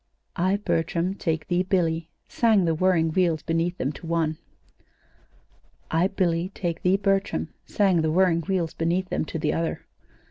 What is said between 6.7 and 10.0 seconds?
thee, Bertram,'" sang the whirring wheels beneath them, to the other.